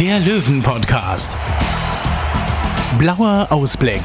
[0.00, 1.38] der Löwen-Podcast.
[2.98, 4.02] Blauer Ausblick.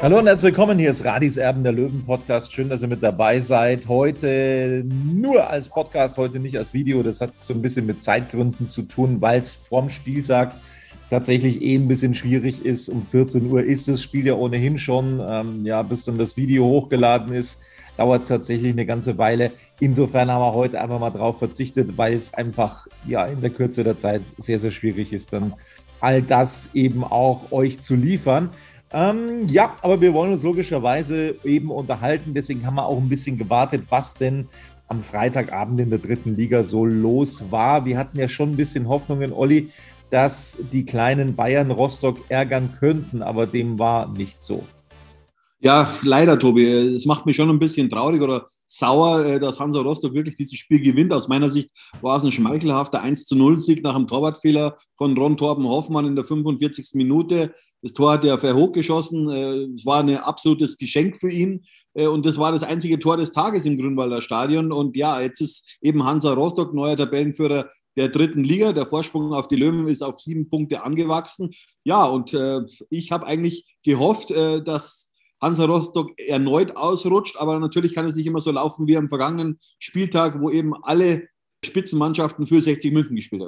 [0.00, 0.78] Hallo und herzlich willkommen.
[0.78, 2.52] Hier ist Radis Erben, der Löwen-Podcast.
[2.52, 3.88] Schön, dass ihr mit dabei seid.
[3.88, 7.02] Heute nur als Podcast, heute nicht als Video.
[7.02, 10.54] Das hat so ein bisschen mit Zeitgründen zu tun, weil es vorm Spieltag
[11.10, 12.88] tatsächlich eh ein bisschen schwierig ist.
[12.88, 15.20] Um 14 Uhr ist das Spiel ja ohnehin schon.
[15.28, 17.58] Ähm, ja, bis dann das Video hochgeladen ist,
[17.96, 19.50] dauert es tatsächlich eine ganze Weile.
[19.80, 23.84] Insofern haben wir heute einfach mal drauf verzichtet, weil es einfach ja in der Kürze
[23.84, 25.54] der Zeit sehr, sehr schwierig ist, dann
[26.00, 28.50] all das eben auch euch zu liefern.
[28.92, 32.32] Ähm, ja, aber wir wollen uns logischerweise eben unterhalten.
[32.34, 34.48] Deswegen haben wir auch ein bisschen gewartet, was denn
[34.88, 37.84] am Freitagabend in der dritten Liga so los war.
[37.84, 39.70] Wir hatten ja schon ein bisschen Hoffnungen, Olli,
[40.10, 44.64] dass die kleinen Bayern Rostock ärgern könnten, aber dem war nicht so.
[45.66, 46.64] Ja, leider, Tobi.
[46.64, 50.56] Es macht mich schon ein bisschen traurig oder sauer, äh, dass Hansa Rostock wirklich dieses
[50.56, 51.12] Spiel gewinnt.
[51.12, 55.18] Aus meiner Sicht war es ein schmeichelhafter 1 zu 0 Sieg nach einem Torwartfehler von
[55.18, 56.90] Ron Torben Hoffmann in der 45.
[56.94, 57.52] Minute.
[57.82, 59.28] Das Tor hat er verhoch geschossen.
[59.28, 61.64] Äh, es war ein absolutes Geschenk für ihn.
[61.94, 64.70] Äh, und das war das einzige Tor des Tages im Grünwalder Stadion.
[64.70, 68.72] Und ja, jetzt ist eben Hansa Rostock neuer Tabellenführer der dritten Liga.
[68.72, 71.50] Der Vorsprung auf die Löwen ist auf sieben Punkte angewachsen.
[71.82, 72.36] Ja, und
[72.90, 75.10] ich habe eigentlich gehofft, dass
[75.40, 77.36] Hansa Rostock erneut ausrutscht.
[77.36, 81.28] Aber natürlich kann es nicht immer so laufen wie am vergangenen Spieltag, wo eben alle
[81.64, 83.42] Spitzenmannschaften für 60 München gespielt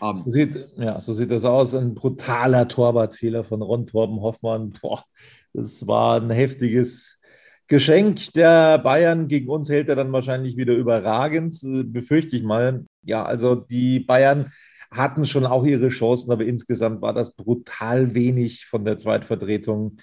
[0.00, 0.16] haben.
[0.16, 1.74] So sieht, ja, so sieht das aus.
[1.74, 4.74] Ein brutaler Torwartfehler von Ron Torben Hoffmann.
[4.80, 5.04] Boah,
[5.52, 7.20] das war ein heftiges
[7.68, 9.28] Geschenk der Bayern.
[9.28, 11.56] Gegen uns hält er dann wahrscheinlich wieder überragend,
[11.92, 12.84] befürchte ich mal.
[13.02, 14.52] Ja, also die Bayern
[14.90, 19.96] hatten schon auch ihre Chancen, aber insgesamt war das brutal wenig von der Zweitvertretung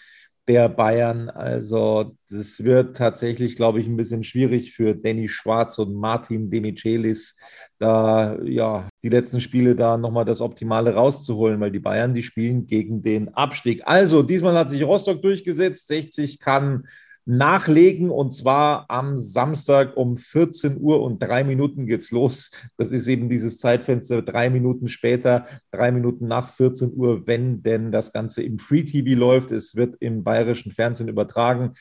[0.47, 1.29] der Bayern.
[1.29, 7.37] Also das wird tatsächlich, glaube ich, ein bisschen schwierig für Danny Schwarz und Martin Demichelis,
[7.79, 12.65] da ja die letzten Spiele da nochmal das Optimale rauszuholen, weil die Bayern, die spielen
[12.65, 13.81] gegen den Abstieg.
[13.85, 15.87] Also diesmal hat sich Rostock durchgesetzt.
[15.87, 16.87] 60 kann
[17.25, 22.51] nachlegen und zwar am Samstag um 14 Uhr und drei Minuten geht's los.
[22.77, 27.91] Das ist eben dieses Zeitfenster, drei Minuten später, drei Minuten nach 14 Uhr, wenn denn
[27.91, 29.51] das Ganze im Free TV läuft.
[29.51, 31.73] Es wird im bayerischen Fernsehen übertragen.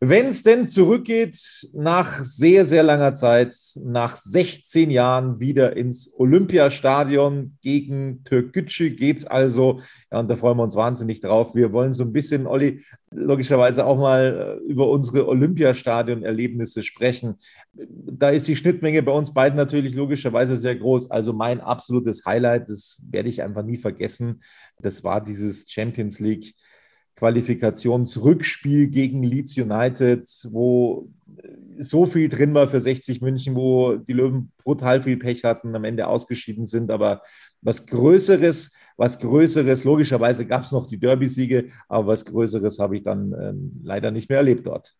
[0.00, 1.36] Wenn es denn zurückgeht,
[1.72, 9.26] nach sehr, sehr langer Zeit, nach 16 Jahren wieder ins Olympiastadion gegen Türkgücü geht es
[9.26, 9.80] also.
[10.12, 11.56] Ja, und da freuen wir uns wahnsinnig drauf.
[11.56, 17.34] Wir wollen so ein bisschen, Olli, logischerweise auch mal äh, über unsere Olympiastadion-Erlebnisse sprechen.
[17.72, 21.10] Da ist die Schnittmenge bei uns beiden natürlich logischerweise sehr groß.
[21.10, 24.42] Also mein absolutes Highlight, das werde ich einfach nie vergessen,
[24.80, 26.54] das war dieses Champions League
[27.18, 31.08] Qualifikationsrückspiel gegen Leeds United, wo
[31.80, 35.82] so viel drin war für 60 München, wo die Löwen brutal viel Pech hatten, am
[35.84, 36.92] Ende ausgeschieden sind.
[36.92, 37.22] Aber
[37.60, 43.02] was Größeres, was Größeres, logischerweise gab es noch die Derby-Siege, aber was Größeres habe ich
[43.02, 44.94] dann ähm, leider nicht mehr erlebt dort.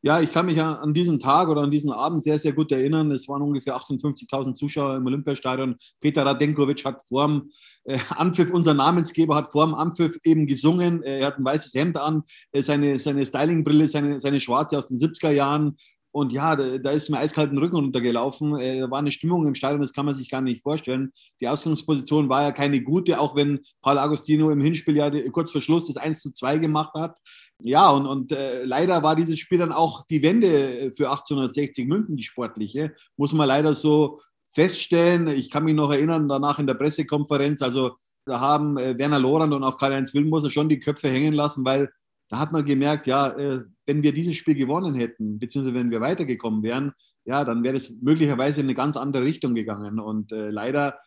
[0.00, 3.10] Ja, ich kann mich an diesen Tag oder an diesen Abend sehr, sehr gut erinnern.
[3.10, 5.74] Es waren ungefähr 58.000 Zuschauer im Olympiastadion.
[6.00, 7.50] Peter Radenkovic hat vorm
[7.84, 11.02] äh, Anpfiff, unser Namensgeber, hat vorm Anpfiff eben gesungen.
[11.02, 12.22] Er hat ein weißes Hemd an,
[12.52, 15.76] äh, seine, seine Stylingbrille, seine, seine schwarze aus den 70er Jahren.
[16.12, 18.56] Und ja, da, da ist mir eiskalten Rücken runtergelaufen.
[18.56, 21.12] Äh, da war eine Stimmung im Stadion, das kann man sich gar nicht vorstellen.
[21.40, 25.60] Die Ausgangsposition war ja keine gute, auch wenn Paul Agostino im Hinspiel ja kurz vor
[25.60, 27.16] Schluss das 1 zu 2 gemacht hat.
[27.60, 32.16] Ja, und, und äh, leider war dieses Spiel dann auch die Wende für 1860 München,
[32.16, 34.20] die sportliche, muss man leider so
[34.52, 35.26] feststellen.
[35.28, 39.54] Ich kann mich noch erinnern, danach in der Pressekonferenz, also da haben äh, Werner Lorand
[39.54, 41.90] und auch Karl-Heinz Wilmoser schon die Köpfe hängen lassen, weil
[42.28, 46.00] da hat man gemerkt, ja, äh, wenn wir dieses Spiel gewonnen hätten, beziehungsweise wenn wir
[46.00, 46.92] weitergekommen wären,
[47.24, 49.98] ja, dann wäre es möglicherweise in eine ganz andere Richtung gegangen.
[49.98, 50.98] Und äh, leider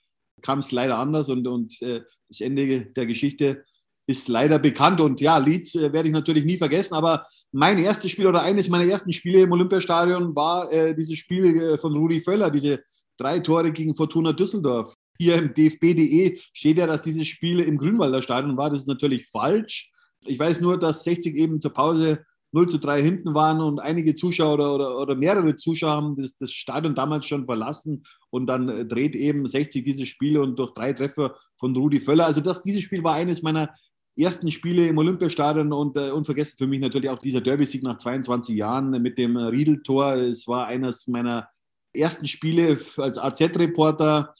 [0.41, 3.65] kam es leider anders und, und äh, das Ende der Geschichte
[4.11, 5.01] ist leider bekannt.
[5.01, 6.93] Und ja, Leeds äh, werde ich natürlich nie vergessen.
[6.95, 11.45] Aber mein erstes Spiel oder eines meiner ersten Spiele im Olympiastadion war äh, dieses Spiel
[11.45, 12.83] äh, von Rudi Völler, diese
[13.17, 14.93] drei Tore gegen Fortuna Düsseldorf.
[15.17, 18.69] Hier im DFB.de steht ja, dass dieses Spiel im Grünwalder Stadion war.
[18.69, 19.91] Das ist natürlich falsch.
[20.25, 24.13] Ich weiß nur, dass 60 eben zur Pause 0 zu 3 hinten waren und einige
[24.13, 28.67] Zuschauer oder, oder, oder mehrere Zuschauer haben das, das, Stadion damals schon verlassen und dann
[28.67, 32.25] äh, dreht eben 60 diese Spiele und durch drei Treffer von Rudi Völler.
[32.25, 33.73] Also das, dieses Spiel war eines meiner
[34.17, 38.55] ersten Spiele im Olympiastadion und äh, unvergessen für mich natürlich auch dieser Derby-Sieg nach 22
[38.55, 40.15] Jahren mit dem Riedeltor.
[40.15, 41.47] Es war eines meiner
[41.93, 44.33] ersten Spiele als AZ-Reporter.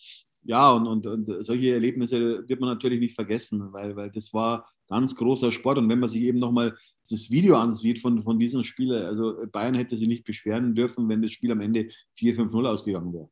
[0.43, 4.67] Ja, und, und, und solche Erlebnisse wird man natürlich nicht vergessen, weil, weil das war
[4.87, 5.77] ganz großer Sport.
[5.77, 6.75] Und wenn man sich eben nochmal
[7.09, 11.21] das Video ansieht von, von diesem Spiel, also Bayern hätte sich nicht beschweren dürfen, wenn
[11.21, 13.29] das Spiel am Ende 4-5-0 ausgegangen wäre.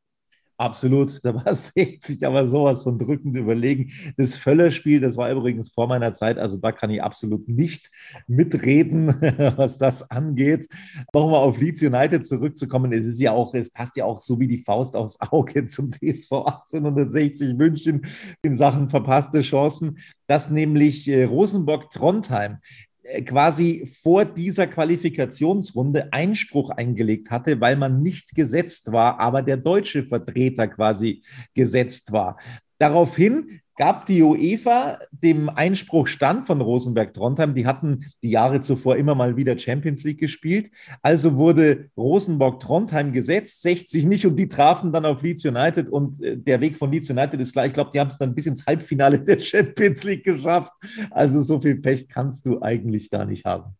[0.60, 3.92] Absolut, da war 60 aber sowas von drückend überlegen.
[4.18, 7.90] Das Völlerspiel, das war übrigens vor meiner Zeit, also da kann ich absolut nicht
[8.28, 9.08] mitreden,
[9.56, 10.68] was das angeht.
[11.14, 14.48] Nochmal auf Leeds United zurückzukommen, es ist ja auch, es passt ja auch so wie
[14.48, 18.06] die Faust aufs Auge zum TSV 1860 München
[18.42, 19.98] in Sachen verpasste Chancen,
[20.28, 22.89] dass nämlich äh, Rosenborg-Trondheim äh,
[23.26, 30.04] quasi vor dieser Qualifikationsrunde Einspruch eingelegt hatte, weil man nicht gesetzt war, aber der deutsche
[30.04, 31.24] Vertreter quasi
[31.54, 32.38] gesetzt war.
[32.78, 37.56] Daraufhin gab die UEFA dem Einspruch stand von Rosenberg Trondheim.
[37.56, 40.70] Die hatten die Jahre zuvor immer mal wieder Champions League gespielt.
[41.02, 46.22] Also wurde Rosenborg Trondheim gesetzt, 60 nicht und die trafen dann auf Leeds United und
[46.22, 47.68] äh, der Weg von Leeds United ist klar.
[47.68, 50.74] Ich glaube, die haben es dann bis ins Halbfinale der Champions League geschafft.
[51.10, 53.78] Also so viel Pech kannst du eigentlich gar nicht haben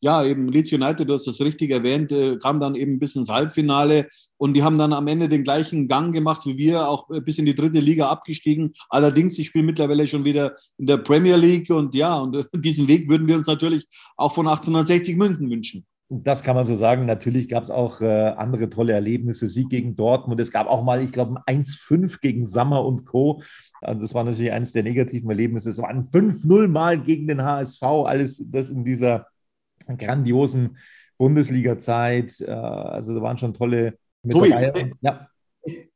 [0.00, 3.28] ja, eben Leeds United, du hast das richtig erwähnt, äh, kam dann eben bis ins
[3.28, 7.20] Halbfinale und die haben dann am Ende den gleichen Gang gemacht wie wir, auch äh,
[7.20, 8.72] bis in die dritte Liga abgestiegen.
[8.88, 12.88] Allerdings, ich spiele mittlerweile schon wieder in der Premier League und ja, und äh, diesen
[12.88, 15.86] Weg würden wir uns natürlich auch von 1860 München wünschen.
[16.08, 17.04] Das kann man so sagen.
[17.04, 19.48] Natürlich gab es auch äh, andere tolle Erlebnisse.
[19.48, 20.40] Sieg gegen Dortmund.
[20.40, 23.42] Es gab auch mal, ich glaube, ein 1-5 gegen Sammer und Co.
[23.80, 25.70] Also das war natürlich eines der negativen Erlebnisse.
[25.70, 27.82] Es war ein 5-0 mal gegen den HSV.
[27.82, 29.26] Alles das in dieser
[29.98, 30.78] grandiosen
[31.18, 32.40] Bundesliga-Zeit.
[32.40, 34.92] Äh, also da waren schon tolle mit Tobi, dabei.
[35.00, 35.28] Ja.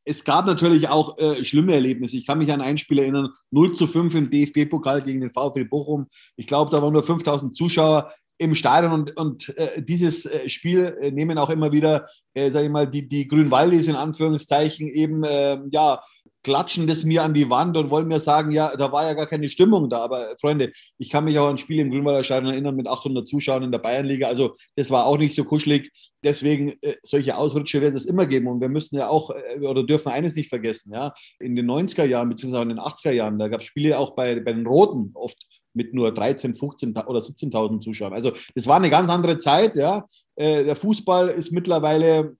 [0.05, 2.17] Es, gab natürlich auch äh, schlimme Erlebnisse.
[2.17, 5.65] Ich kann mich an ein Spiel erinnern, 0 zu 5 im DFB-Pokal gegen den VfL
[5.65, 6.09] Bochum.
[6.37, 8.11] Ich glaube, da waren nur 5000 Zuschauer
[8.41, 12.67] im Stadion und, und äh, dieses äh, Spiel äh, nehmen auch immer wieder, äh, sage
[12.67, 16.01] ich mal, die, die Grünwaldis in Anführungszeichen eben, ähm, ja,
[16.43, 19.27] klatschen das mir an die Wand und wollen mir sagen, ja, da war ja gar
[19.27, 19.99] keine Stimmung da.
[19.99, 23.27] Aber Freunde, ich kann mich auch an ein Spiel im Grünwalder Stadion erinnern mit 800
[23.27, 24.29] Zuschauern in der Bayernliga.
[24.29, 25.91] Also das war auch nicht so kuschelig.
[26.25, 28.49] Deswegen äh, solche Ausrutsche wird es immer geben.
[28.49, 30.93] Und wir müssen ja auch äh, oder dürfen eines nicht vergessen.
[30.93, 34.15] Ja, in den 90er Jahren beziehungsweise in den 80er Jahren, da gab es Spiele auch
[34.15, 38.13] bei, bei den Roten oft mit nur 13, 15 oder 17.000 Zuschauern.
[38.13, 39.77] Also das war eine ganz andere Zeit.
[39.77, 40.05] Ja,
[40.37, 42.37] äh, der Fußball ist mittlerweile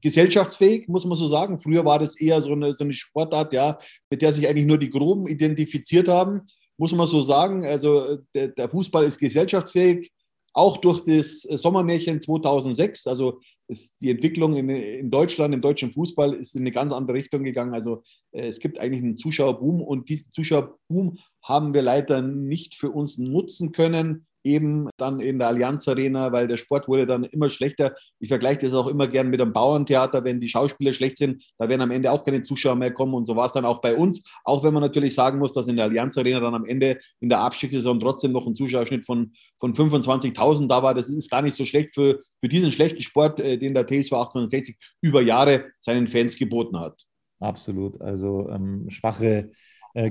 [0.00, 1.58] gesellschaftsfähig, muss man so sagen.
[1.58, 3.76] Früher war das eher so eine, so eine Sportart, ja,
[4.10, 6.42] mit der sich eigentlich nur die Groben identifiziert haben,
[6.76, 7.64] muss man so sagen.
[7.64, 10.10] Also der, der Fußball ist gesellschaftsfähig,
[10.52, 13.06] auch durch das Sommermärchen 2006.
[13.06, 17.16] Also ist die Entwicklung in, in, Deutschland, im deutschen Fußball, ist in eine ganz andere
[17.16, 17.74] Richtung gegangen.
[17.74, 18.02] Also
[18.32, 23.18] äh, es gibt eigentlich einen Zuschauerboom und diesen Zuschauerboom haben wir leider nicht für uns
[23.18, 27.94] nutzen können eben dann in der Allianz Arena, weil der Sport wurde dann immer schlechter.
[28.18, 31.68] Ich vergleiche das auch immer gern mit einem Bauerntheater, wenn die Schauspieler schlecht sind, da
[31.68, 33.94] werden am Ende auch keine Zuschauer mehr kommen und so war es dann auch bei
[33.94, 36.98] uns, auch wenn man natürlich sagen muss, dass in der Allianz Arena dann am Ende
[37.20, 40.94] in der Abstiegssaison trotzdem noch ein Zuschauerschnitt von, von 25.000 da war.
[40.94, 44.12] Das ist gar nicht so schlecht für, für diesen schlechten Sport, äh, den der TSV
[44.12, 47.04] 1860 über Jahre seinen Fans geboten hat.
[47.40, 49.52] Absolut, also ähm, schwache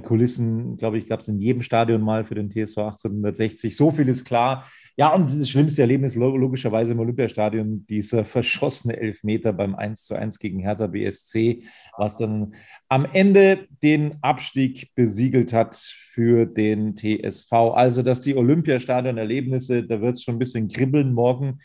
[0.03, 3.75] Kulissen, glaube ich, gab es in jedem Stadion mal für den TSV 1860.
[3.75, 4.65] So viel ist klar.
[4.97, 10.39] Ja, und das schlimmste Erlebnis logischerweise im Olympiastadion, dieser verschossene Elfmeter beim 1 zu 1
[10.39, 11.63] gegen Hertha BSC,
[11.97, 12.55] was dann
[12.89, 17.51] am Ende den Abstieg besiegelt hat für den TSV.
[17.73, 21.59] Also, dass die Olympiastadion-Erlebnisse, da wird es schon ein bisschen kribbeln morgen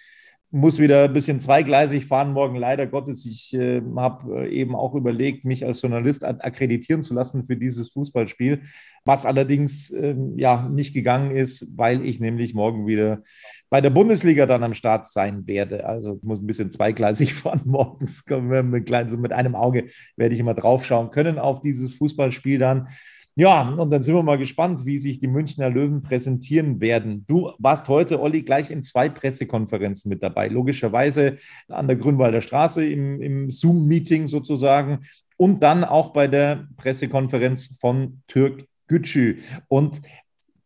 [0.55, 3.25] muss wieder ein bisschen zweigleisig fahren morgen, leider Gottes.
[3.25, 7.89] Ich äh, habe äh, eben auch überlegt, mich als Journalist akkreditieren zu lassen für dieses
[7.89, 8.61] Fußballspiel,
[9.07, 13.23] was allerdings äh, ja nicht gegangen ist, weil ich nämlich morgen wieder
[13.71, 15.87] bei der Bundesliga dann am Start sein werde.
[15.87, 18.23] Also ich muss ein bisschen zweigleisig fahren morgens.
[18.29, 22.89] Mit einem Auge werde ich immer draufschauen können auf dieses Fußballspiel dann.
[23.35, 27.25] Ja, und dann sind wir mal gespannt, wie sich die Münchner Löwen präsentieren werden.
[27.27, 30.49] Du warst heute, Olli, gleich in zwei Pressekonferenzen mit dabei.
[30.49, 35.07] Logischerweise an der Grünwalder Straße im, im Zoom-Meeting sozusagen
[35.39, 39.39] und dann auch bei der Pressekonferenz von Türk Gücü.
[39.67, 40.03] Und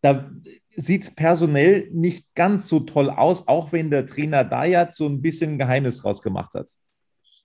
[0.01, 0.29] da
[0.75, 5.23] sieht es personell nicht ganz so toll aus, auch wenn der Trainer Dayat so ein
[5.23, 6.69] bisschen Geheimnis draus gemacht hat.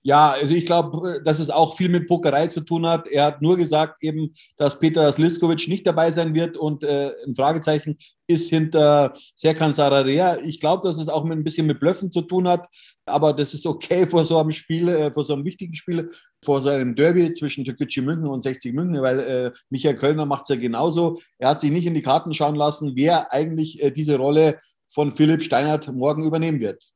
[0.04, 3.08] Ja, also ich glaube, dass es auch viel mit Pokerei zu tun hat.
[3.08, 7.34] Er hat nur gesagt eben, dass Peter Sliskovic nicht dabei sein wird und äh, ein
[7.36, 10.38] Fragezeichen ist hinter Serkan Sararea.
[10.40, 12.66] Ich glaube, dass es auch mit ein bisschen mit Blöffen zu tun hat,
[13.06, 16.10] aber das ist okay vor so einem Spiel, äh, vor so einem wichtigen Spiel,
[16.44, 20.42] vor so einem Derby zwischen Türkgücü München und 60 München, weil äh, Michael Kölner macht
[20.42, 21.20] es ja genauso.
[21.38, 24.58] Er hat sich nicht in die Karten schauen lassen, wer eigentlich äh, diese Rolle
[24.90, 26.91] von Philipp Steinert morgen übernehmen wird.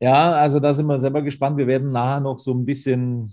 [0.00, 1.56] Ja, also da sind wir selber gespannt.
[1.56, 3.32] Wir werden nachher noch so ein bisschen,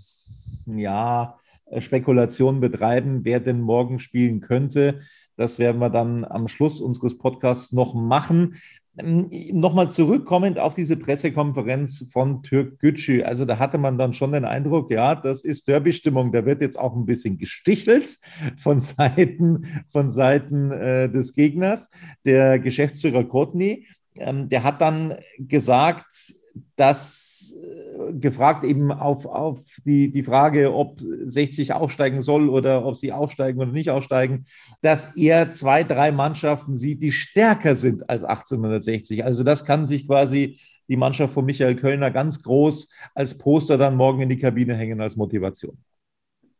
[0.66, 1.38] ja,
[1.78, 5.00] Spekulation betreiben, wer denn morgen spielen könnte.
[5.36, 8.56] Das werden wir dann am Schluss unseres Podcasts noch machen.
[8.98, 13.22] Ähm, nochmal zurückkommend auf diese Pressekonferenz von Türk Gücü.
[13.22, 16.32] Also da hatte man dann schon den Eindruck, ja, das ist Derby-Stimmung.
[16.32, 18.18] Da wird jetzt auch ein bisschen gestichelt
[18.58, 21.90] von Seiten, von Seiten äh, des Gegners.
[22.24, 23.86] Der Geschäftsführer Courtney,
[24.18, 26.34] ähm, der hat dann gesagt,
[26.76, 32.96] das äh, gefragt eben auf, auf die, die Frage, ob 60 aufsteigen soll oder ob
[32.96, 34.46] sie aufsteigen oder nicht aufsteigen,
[34.82, 39.24] dass er zwei, drei Mannschaften sieht, die stärker sind als 1860.
[39.24, 40.58] Also das kann sich quasi
[40.88, 45.00] die Mannschaft von Michael Kölner ganz groß als Poster dann morgen in die Kabine hängen
[45.00, 45.76] als Motivation.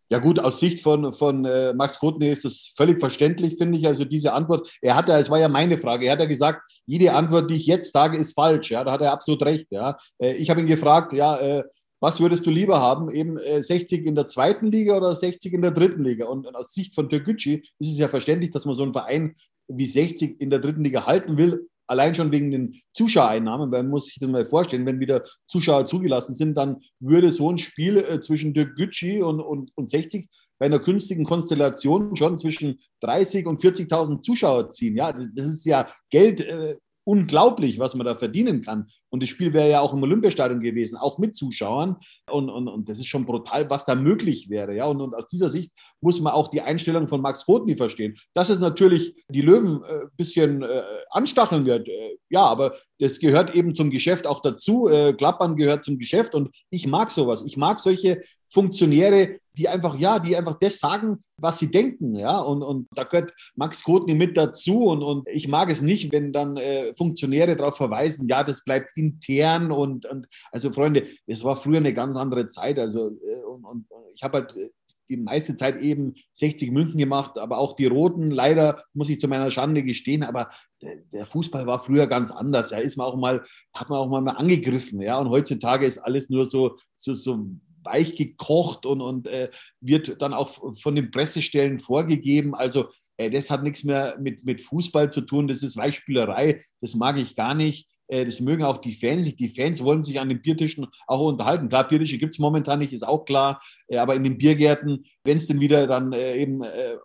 [0.09, 3.87] Ja gut, aus Sicht von, von äh, Max Grotny ist das völlig verständlich, finde ich.
[3.87, 6.63] Also diese Antwort, er hat ja, es war ja meine Frage, er hat ja gesagt,
[6.87, 8.71] jede Antwort, die ich jetzt sage, ist falsch.
[8.71, 9.67] Ja, da hat er absolut recht.
[9.71, 11.65] Ja, äh, ich habe ihn gefragt, ja, äh,
[11.99, 15.63] was würdest du lieber haben, eben 60 äh, in der zweiten Liga oder 60 in
[15.63, 16.27] der dritten Liga?
[16.27, 19.35] Und, und aus Sicht von Türkgücü ist es ja verständlich, dass man so einen Verein
[19.67, 23.91] wie 60 in der dritten Liga halten will, allein schon wegen den Zuschauereinnahmen, weil man
[23.91, 27.99] muss sich das mal vorstellen, wenn wieder Zuschauer zugelassen sind, dann würde so ein Spiel
[27.99, 30.29] äh, zwischen Dirk Gütschi und, und, und 60
[30.59, 34.97] bei einer künstlichen Konstellation schon zwischen 30 und 40.000 Zuschauer ziehen.
[34.97, 36.77] Ja, das ist ja Geld, äh,
[37.07, 38.89] unglaublich, was man da verdienen kann.
[39.11, 41.97] Und das Spiel wäre ja auch im Olympiastadion gewesen, auch mit Zuschauern.
[42.29, 44.75] Und, und, und das ist schon brutal, was da möglich wäre.
[44.75, 44.87] Ja?
[44.87, 45.71] Und, und aus dieser Sicht
[46.01, 48.17] muss man auch die Einstellung von Max Rotny verstehen.
[48.35, 53.21] Dass es natürlich die Löwen ein äh, bisschen äh, anstacheln wird, äh, ja, aber das
[53.21, 54.89] gehört eben zum Geschäft auch dazu.
[54.89, 57.45] Äh, Klappern gehört zum Geschäft und ich mag sowas.
[57.47, 58.21] Ich mag solche
[58.51, 63.05] Funktionäre, die einfach, ja, die einfach das sagen, was sie denken, ja, und, und da
[63.05, 64.85] gehört Max Kotny mit dazu.
[64.85, 68.97] Und, und ich mag es nicht, wenn dann äh, Funktionäre darauf verweisen, ja, das bleibt
[68.97, 69.73] intern.
[69.73, 73.87] Und, und also Freunde, es war früher eine ganz andere Zeit, also äh, und, und
[74.15, 74.71] ich habe halt äh,
[75.09, 79.29] die meiste Zeit eben 60 München gemacht, aber auch die Roten, leider muss ich zu
[79.29, 80.49] meiner Schande gestehen, aber
[80.83, 82.71] der Fußball war früher ganz anders.
[82.71, 86.29] Ja, ist man auch mal, hat man auch mal angegriffen, ja, und heutzutage ist alles
[86.29, 87.47] nur so, so, so
[87.87, 89.49] weich gekocht und, und äh,
[89.81, 92.55] wird dann auch von den Pressestellen vorgegeben.
[92.55, 96.95] Also äh, das hat nichts mehr mit, mit Fußball zu tun, das ist Weichspielerei, das
[96.95, 97.89] mag ich gar nicht.
[98.09, 101.69] Äh, das mögen auch die Fans Die Fans wollen sich an den Biertischen auch unterhalten.
[101.69, 103.61] Klar, Biertische gibt es momentan nicht, ist auch klar.
[103.89, 106.63] Äh, aber in den Biergärten, wenn es denn wieder dann äh, eben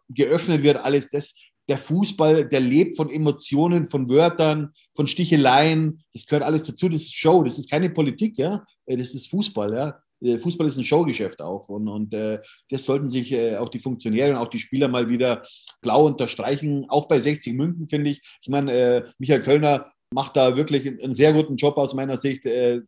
[0.10, 1.34] geöffnet wird, alles das,
[1.70, 6.04] der Fußball, der lebt von Emotionen, von Wörtern, von Sticheleien.
[6.14, 6.90] Das gehört alles dazu.
[6.90, 7.44] Das ist Show.
[7.44, 8.64] Das ist keine Politik, ja.
[8.86, 10.00] Das ist Fußball, ja.
[10.22, 11.70] Äh, Fußball ist ein Showgeschäft auch.
[11.70, 15.10] Und, und äh, das sollten sich äh, auch die Funktionäre und auch die Spieler mal
[15.10, 15.44] wieder
[15.82, 16.86] blau unterstreichen.
[16.90, 18.22] Auch bei 60 München, finde ich.
[18.42, 22.46] Ich meine, äh, Michael Kölner macht da wirklich einen sehr guten Job aus meiner Sicht,
[22.46, 22.82] äh,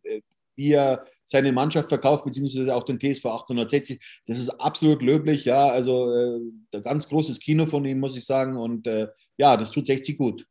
[0.56, 4.22] wie er seine Mannschaft verkauft, beziehungsweise auch den TSV 1860.
[4.26, 5.68] Das ist absolut löblich, ja.
[5.68, 8.56] Also äh, ganz großes Kino von ihm, muss ich sagen.
[8.56, 10.46] Und äh, ja, das tut 60 gut.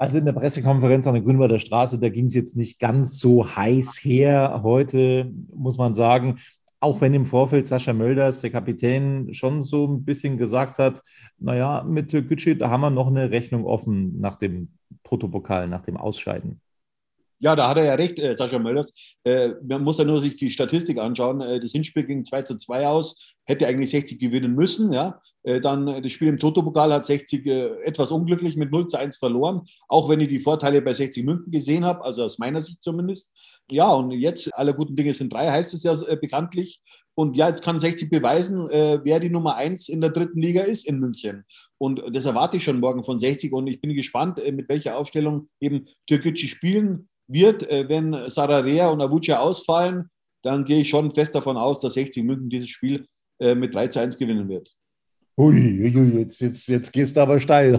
[0.00, 3.44] Also in der Pressekonferenz an der Grünwalder Straße, da ging es jetzt nicht ganz so
[3.56, 4.60] heiß her.
[4.62, 6.38] Heute muss man sagen,
[6.78, 11.02] auch wenn im Vorfeld Sascha Mölders, der Kapitän, schon so ein bisschen gesagt hat,
[11.38, 14.68] naja, mit Türkgücü, da haben wir noch eine Rechnung offen nach dem
[15.02, 16.60] Protopokal, nach dem Ausscheiden.
[17.40, 19.16] Ja, da hat er ja recht, äh, Sascha Mölders.
[19.24, 21.40] Äh, man muss ja nur sich die Statistik anschauen.
[21.40, 24.92] Äh, das Hinspiel ging 2 zu 2 aus, hätte eigentlich 60 gewinnen müssen.
[24.92, 25.20] Ja?
[25.48, 28.98] Äh, dann äh, das Spiel im Toto-Pokal hat 60 äh, etwas unglücklich mit 0 zu
[28.98, 32.60] 1 verloren, auch wenn ich die Vorteile bei 60 München gesehen habe, also aus meiner
[32.60, 33.32] Sicht zumindest.
[33.70, 36.80] Ja, und jetzt, alle guten Dinge sind drei, heißt es ja bekanntlich.
[37.14, 40.86] Und ja, jetzt kann 60 beweisen, wer die Nummer 1 in der dritten Liga ist
[40.86, 41.44] in München.
[41.76, 43.52] Und das erwarte ich schon morgen von 60.
[43.52, 49.40] Und ich bin gespannt, mit welcher Aufstellung eben Türkgücü spielen wird, wenn Sararea und Avuca
[49.40, 50.10] ausfallen,
[50.42, 53.06] dann gehe ich schon fest davon aus, dass 60 München dieses Spiel
[53.40, 54.77] mit 3 zu 1 gewinnen wird.
[55.38, 57.74] Ui, ui, jetzt, jetzt, jetzt gehst du aber steil.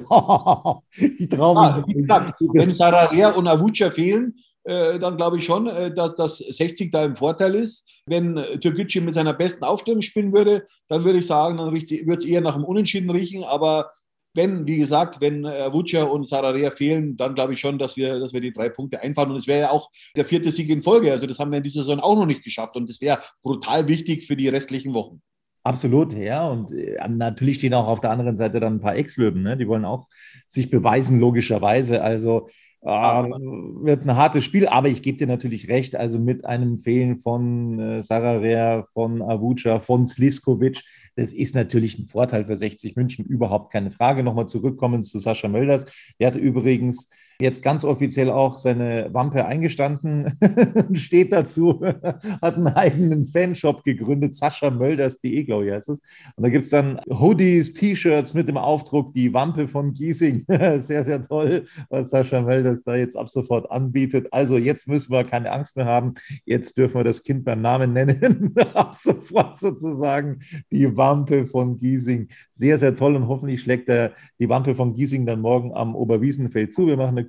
[0.96, 1.74] ich traue mich.
[1.74, 6.38] Ah, wie gesagt, wenn Sararea und Avuca fehlen, äh, dann glaube ich schon, dass, dass
[6.38, 7.86] 60 da im Vorteil ist.
[8.06, 12.26] Wenn Türkgücü mit seiner besten Aufstellung spielen würde, dann würde ich sagen, dann würde es
[12.26, 13.44] eher nach einem Unentschieden riechen.
[13.44, 13.92] Aber
[14.34, 18.22] wenn, wie gesagt, wenn äh, Vucia und Sararea fehlen, dann glaube ich schon, dass wir,
[18.22, 19.32] dass wir die drei Punkte einfahren.
[19.32, 21.12] Und es wäre ja auch der vierte Sieg in Folge.
[21.12, 22.78] Also das haben wir in dieser Saison auch noch nicht geschafft.
[22.78, 25.22] Und das wäre brutal wichtig für die restlichen Wochen.
[25.64, 26.48] Absolut, ja.
[26.48, 29.58] Und äh, natürlich stehen auch auf der anderen Seite dann ein paar Ex-Löwen, ne?
[29.58, 30.08] die wollen auch
[30.48, 32.02] sich beweisen, logischerweise.
[32.02, 32.50] Also
[32.82, 37.20] äh, wird ein hartes Spiel, aber ich gebe dir natürlich recht, also mit einem Fehlen
[37.20, 40.82] von äh, Sararea, von Avuca, von Sliskovic,
[41.20, 44.24] das ist natürlich ein Vorteil für 60 München, überhaupt keine Frage.
[44.24, 45.86] Nochmal zurückkommen zu Sascha Mölders.
[46.18, 47.10] Der hat übrigens
[47.42, 50.38] jetzt ganz offiziell auch seine Wampe eingestanden,
[50.94, 51.82] steht dazu,
[52.42, 56.00] hat einen eigenen Fanshop gegründet, Sascha Mölders.de, glaube ich, heißt es.
[56.36, 60.46] Und da gibt es dann Hoodies, T-Shirts mit dem Aufdruck Die Wampe von Giesing.
[60.50, 64.28] sehr, sehr toll, was Sascha Mölders da jetzt ab sofort anbietet.
[64.32, 66.16] Also jetzt müssen wir keine Angst mehr haben.
[66.46, 68.54] Jetzt dürfen wir das Kind beim Namen nennen.
[68.74, 70.40] ab sofort sozusagen
[70.72, 72.28] die Wampe von Giesing.
[72.52, 76.74] Sehr, sehr toll und hoffentlich schlägt er die Wampe von Giesing dann morgen am Oberwiesenfeld
[76.74, 76.86] zu.
[76.86, 77.29] Wir machen eine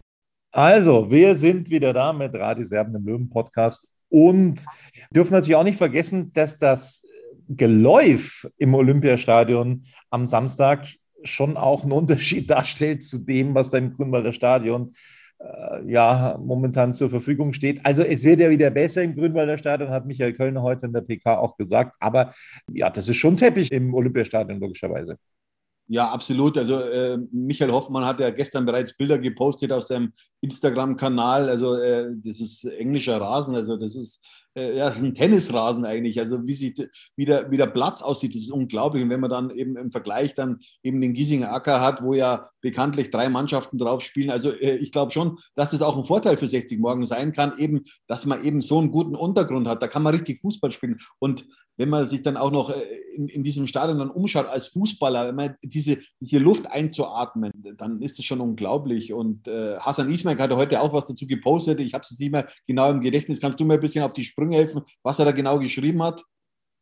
[0.51, 4.59] Also, wir sind wieder da mit Radiserben im Löwen-Podcast und
[5.15, 7.05] dürfen natürlich auch nicht vergessen, dass das
[7.47, 10.87] Geläuf im Olympiastadion am Samstag
[11.23, 14.93] schon auch einen Unterschied darstellt zu dem, was da im Grünwalder Stadion
[15.39, 17.85] äh, ja momentan zur Verfügung steht.
[17.85, 21.01] Also es wird ja wieder besser im Grünwalder Stadion, hat Michael Kölner heute in der
[21.01, 21.95] PK auch gesagt.
[22.01, 22.33] Aber
[22.73, 25.17] ja, das ist schon Teppich im Olympiastadion logischerweise.
[25.91, 26.57] Ja, absolut.
[26.57, 31.49] Also äh, Michael Hoffmann hat ja gestern bereits Bilder gepostet auf seinem Instagram-Kanal.
[31.49, 33.55] Also äh, das ist englischer Rasen.
[33.55, 36.17] Also das ist äh, ja, das ist ein Tennisrasen eigentlich.
[36.17, 39.03] Also wie, sieht, wie, der, wie der Platz aussieht, das ist unglaublich.
[39.03, 42.49] Und wenn man dann eben im Vergleich dann eben den Giesinger Acker hat, wo ja
[42.61, 44.29] bekanntlich drei Mannschaften drauf spielen.
[44.29, 47.57] Also äh, ich glaube schon, dass das auch ein Vorteil für 60 Morgen sein kann,
[47.57, 49.81] eben, dass man eben so einen guten Untergrund hat.
[49.81, 50.97] Da kann man richtig Fußball spielen.
[51.19, 51.45] Und
[51.81, 52.79] wenn man sich dann auch noch äh,
[53.15, 58.03] in, in diesem Stadion dann umschaut als Fußballer, wenn man diese, diese Luft einzuatmen, dann
[58.03, 59.13] ist das schon unglaublich.
[59.13, 61.79] Und äh, Hassan Ismail hat heute auch was dazu gepostet.
[61.79, 63.41] Ich habe es nicht mehr genau im Gedächtnis.
[63.41, 66.23] Kannst du mir ein bisschen auf die Sprünge helfen, was er da genau geschrieben hat?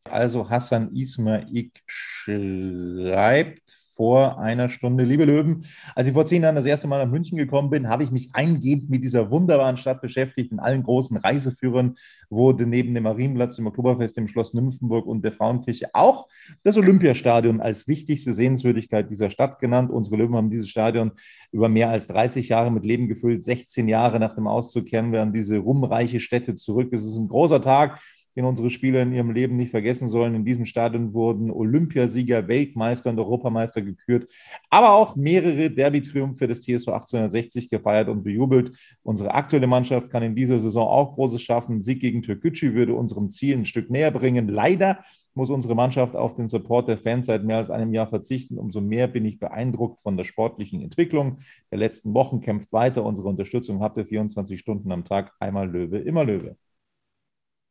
[0.04, 3.62] Also Hassan Ismail schreibt
[4.00, 5.04] vor einer Stunde.
[5.04, 8.02] Liebe Löwen, als ich vor zehn Jahren das erste Mal nach München gekommen bin, habe
[8.06, 10.54] ich mich eingehend mit dieser wunderbaren Stadt beschäftigt.
[10.54, 11.98] In allen großen Reiseführern
[12.30, 16.30] wurde neben dem Marienplatz, dem Oktoberfest, dem Schloss Nymphenburg und der Frauenkirche auch
[16.64, 19.92] das Olympiastadion als wichtigste Sehenswürdigkeit dieser Stadt genannt.
[19.92, 21.12] Unsere Löwen haben dieses Stadion
[21.52, 23.44] über mehr als 30 Jahre mit Leben gefüllt.
[23.44, 26.94] 16 Jahre nach dem Auszug kehren wir an diese ruhmreiche Stätte zurück.
[26.94, 28.00] Es ist ein großer Tag
[28.36, 30.36] den unsere Spieler in ihrem Leben nicht vergessen sollen.
[30.36, 34.30] In diesem Stadion wurden Olympiasieger, Weltmeister und Europameister gekürt,
[34.70, 38.72] aber auch mehrere Derby-Triumphe des TSV 1860 gefeiert und bejubelt.
[39.04, 41.82] Unsere aktuelle Mannschaft kann in dieser Saison auch Großes schaffen.
[41.82, 44.48] Sieg gegen Türkgücü würde unserem Ziel ein Stück näher bringen.
[44.48, 48.58] Leider muss unsere Mannschaft auf den Support der Fans seit mehr als einem Jahr verzichten.
[48.58, 51.38] Umso mehr bin ich beeindruckt von der sportlichen Entwicklung
[51.72, 52.42] der letzten Wochen.
[52.42, 53.04] Kämpft weiter.
[53.04, 55.34] Unsere Unterstützung habt ihr 24 Stunden am Tag.
[55.40, 56.58] Einmal Löwe, immer Löwe.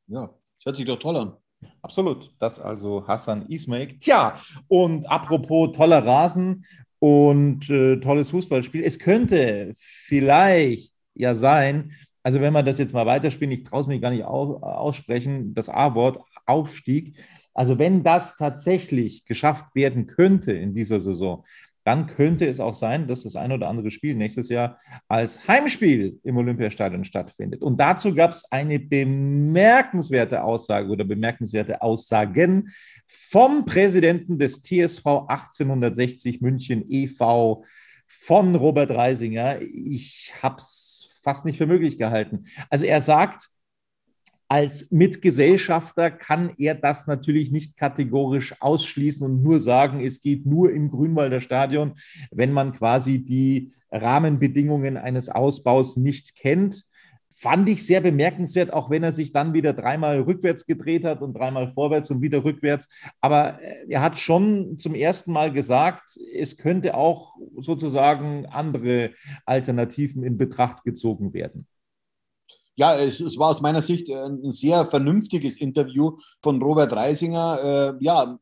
[0.07, 1.37] Ja, das hört sich doch toll an.
[1.83, 2.31] Absolut.
[2.38, 3.99] Das also Hassan Ismail.
[3.99, 6.64] Tja, und apropos toller Rasen
[6.99, 8.83] und äh, tolles Fußballspiel.
[8.83, 11.92] Es könnte vielleicht ja sein,
[12.23, 15.68] also wenn man das jetzt mal weiterspielt, ich traue es mich gar nicht aussprechen, das
[15.68, 17.16] A-Wort, Aufstieg.
[17.55, 21.44] Also wenn das tatsächlich geschafft werden könnte in dieser Saison,
[21.85, 26.21] dann könnte es auch sein, dass das ein oder andere Spiel nächstes Jahr als Heimspiel
[26.23, 27.62] im Olympiastadion stattfindet.
[27.62, 32.71] Und dazu gab es eine bemerkenswerte Aussage oder bemerkenswerte Aussagen
[33.07, 37.64] vom Präsidenten des TSV 1860 München e.V.,
[38.09, 39.61] von Robert Reisinger.
[39.61, 42.45] Ich habe es fast nicht für möglich gehalten.
[42.71, 43.51] Also er sagt,
[44.49, 50.73] als Mitgesellschafter kann er das natürlich nicht kategorisch ausschließen und nur sagen, es geht nur
[50.73, 51.95] im Grünwalder Stadion,
[52.31, 56.85] wenn man quasi die Rahmenbedingungen eines Ausbaus nicht kennt.
[57.31, 61.35] Fand ich sehr bemerkenswert, auch wenn er sich dann wieder dreimal rückwärts gedreht hat und
[61.35, 62.89] dreimal vorwärts und wieder rückwärts.
[63.21, 69.11] Aber äh, er hat schon zum ersten Mal gesagt, es könnte auch sozusagen andere
[69.45, 71.67] Alternativen in Betracht gezogen werden
[72.79, 77.97] ja, es, es, war aus meiner Sicht ein sehr vernünftiges Interview von Robert Reisinger.
[77.99, 78.38] Äh, ja,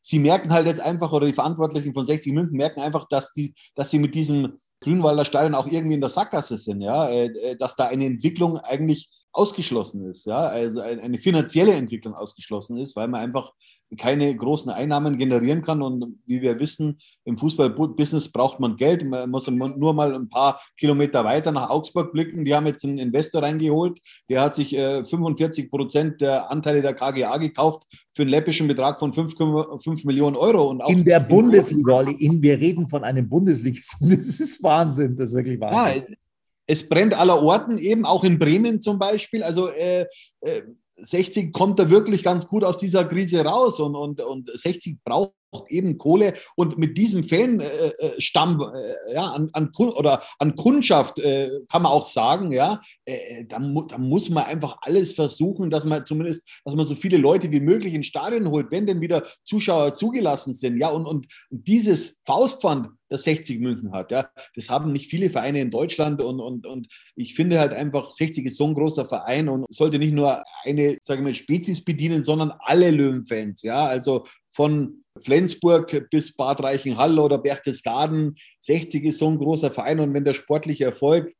[0.00, 3.54] sie merken halt jetzt einfach, oder die Verantwortlichen von 60 München merken einfach, dass, die,
[3.74, 7.56] dass sie mit diesem Grünwalder Stadion auch irgendwie in der Sackgasse sind, ja, äh, äh,
[7.56, 13.08] dass da eine Entwicklung eigentlich ausgeschlossen ist, ja, also eine finanzielle Entwicklung ausgeschlossen ist, weil
[13.08, 13.52] man einfach
[13.96, 15.82] keine großen Einnahmen generieren kann.
[15.82, 19.04] Und wie wir wissen, im Fußballbusiness braucht man Geld.
[19.04, 22.44] Man muss nur mal ein paar Kilometer weiter nach Augsburg blicken.
[22.44, 23.98] Die haben jetzt einen Investor reingeholt.
[24.28, 29.12] Der hat sich 45 Prozent der Anteile der KGA gekauft für einen läppischen Betrag von
[29.12, 30.70] 5,5 Millionen Euro.
[30.70, 34.10] Und in der Bundesliga, in, wir reden von einem Bundesligisten.
[34.22, 35.16] Das ist Wahnsinn.
[35.16, 36.14] Das ist wirklich Wahnsinn.
[36.14, 36.21] Ja,
[36.66, 39.42] es brennt aller Orten, eben auch in Bremen zum Beispiel.
[39.42, 40.06] Also äh,
[40.40, 40.62] äh,
[40.96, 45.32] 60 kommt da wirklich ganz gut aus dieser Krise raus und, und, und 60 braucht
[45.68, 46.34] eben Kohle.
[46.56, 51.92] Und mit diesem Fanstamm äh, äh, ja, an, an, oder an Kundschaft äh, kann man
[51.92, 56.74] auch sagen, ja, äh, da, da, muss man einfach alles versuchen, dass man zumindest, dass
[56.74, 60.78] man so viele Leute wie möglich ins Stadion holt, wenn denn wieder Zuschauer zugelassen sind,
[60.78, 65.60] ja, und, und dieses Faustpfand, das 60 München hat, ja, das haben nicht viele Vereine
[65.60, 66.22] in Deutschland.
[66.22, 69.98] Und, und, und ich finde halt einfach, 60 ist so ein großer Verein und sollte
[69.98, 76.34] nicht nur eine, sagen wir, Spezies bedienen, sondern alle Löwenfans, ja, also von Flensburg bis
[76.34, 78.34] Bad Reichenhall oder Berchtesgaden.
[78.60, 81.32] 60 ist so ein großer Verein und wenn der sportliche Erfolg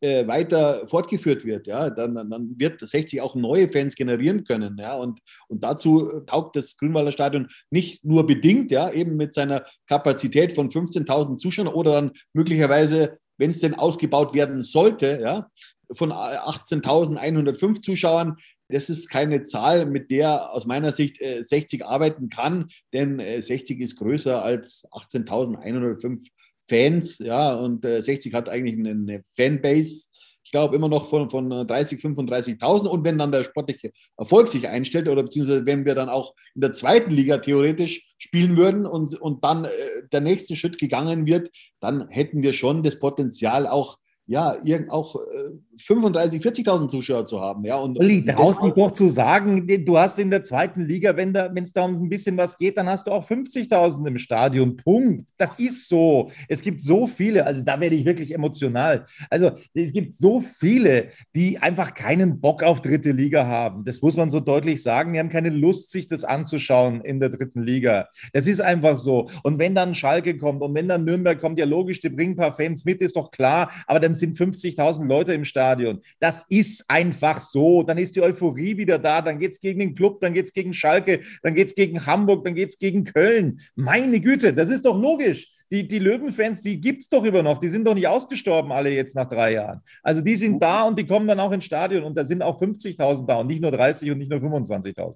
[0.00, 4.76] äh, weiter fortgeführt wird, ja, dann, dann wird 60 auch neue Fans generieren können.
[4.78, 9.64] Ja, und, und dazu taugt das Grünwalder Stadion nicht nur bedingt, ja, eben mit seiner
[9.86, 15.48] Kapazität von 15.000 Zuschauern oder dann möglicherweise, wenn es denn ausgebaut werden sollte, ja,
[15.94, 18.36] von 18.105 Zuschauern
[18.72, 23.78] das ist keine Zahl, mit der aus meiner Sicht 60 äh, arbeiten kann, denn 60
[23.78, 26.26] äh, ist größer als 18.105
[26.68, 30.08] Fans, ja, und 60 äh, hat eigentlich eine Fanbase,
[30.44, 32.86] ich glaube, immer noch von, von 30, 35.000.
[32.86, 36.62] Und wenn dann der sportliche Erfolg sich einstellt, oder beziehungsweise wenn wir dann auch in
[36.62, 39.68] der zweiten Liga theoretisch spielen würden und, und dann
[40.12, 41.48] der nächste Schritt gegangen wird,
[41.80, 44.56] dann hätten wir schon das Potenzial, auch ja,
[44.88, 47.64] auch äh, 35, 40.000 Zuschauer zu haben.
[47.64, 51.34] Ja, und, Olli, traust dich doch zu sagen, du hast in der zweiten Liga, wenn
[51.56, 54.76] es da um ein bisschen was geht, dann hast du auch 50.000 im Stadion.
[54.76, 55.30] Punkt.
[55.38, 56.30] Das ist so.
[56.48, 59.06] Es gibt so viele, also da werde ich wirklich emotional.
[59.28, 63.84] Also es gibt so viele, die einfach keinen Bock auf dritte Liga haben.
[63.84, 65.12] Das muss man so deutlich sagen.
[65.12, 68.08] Die haben keine Lust, sich das anzuschauen in der dritten Liga.
[68.32, 69.28] Das ist einfach so.
[69.42, 72.36] Und wenn dann Schalke kommt und wenn dann Nürnberg kommt, ja logisch, die bringen ein
[72.36, 73.70] paar Fans mit, ist doch klar.
[73.86, 76.00] Aber dann sind 50.000 Leute im Stadion.
[76.20, 77.82] Das ist einfach so.
[77.82, 79.22] Dann ist die Euphorie wieder da.
[79.22, 82.04] Dann geht es gegen den Club, dann geht es gegen Schalke, dann geht es gegen
[82.06, 83.60] Hamburg, dann geht es gegen Köln.
[83.74, 85.50] Meine Güte, das ist doch logisch.
[85.70, 87.58] Die, die Löwenfans, die gibt es doch immer noch.
[87.58, 89.80] Die sind doch nicht ausgestorben, alle jetzt nach drei Jahren.
[90.02, 92.60] Also die sind da und die kommen dann auch ins Stadion und da sind auch
[92.60, 95.14] 50.000 da und nicht nur 30 und nicht nur 25.000.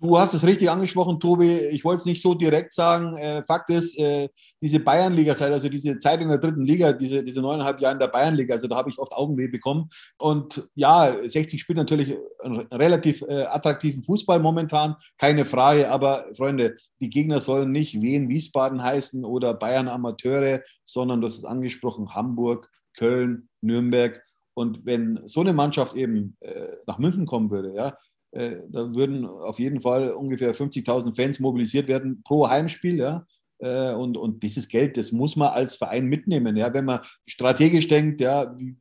[0.00, 1.56] Du hast es richtig angesprochen, Tobi.
[1.72, 3.16] Ich wollte es nicht so direkt sagen.
[3.16, 4.28] Äh, Fakt ist, äh,
[4.62, 8.06] diese Bayernliga-Zeit, also diese Zeit in der dritten Liga, diese, diese neuneinhalb Jahre in der
[8.06, 9.88] Bayernliga, also da habe ich oft Augenweh bekommen.
[10.16, 15.90] Und ja, 60 spielt natürlich einen relativ äh, attraktiven Fußball momentan, keine Frage.
[15.90, 21.44] Aber Freunde, die Gegner sollen nicht Wien Wiesbaden heißen oder Bayern Amateure, sondern das ist
[21.44, 24.22] angesprochen Hamburg, Köln, Nürnberg.
[24.54, 27.96] Und wenn so eine Mannschaft eben äh, nach München kommen würde, ja,
[28.30, 32.98] da würden auf jeden Fall ungefähr 50.000 Fans mobilisiert werden pro Heimspiel.
[32.98, 33.26] Ja?
[33.60, 36.56] Äh, und, und dieses Geld, das muss man als Verein mitnehmen.
[36.56, 36.72] Ja?
[36.72, 38.76] Wenn man strategisch denkt, ja, wie,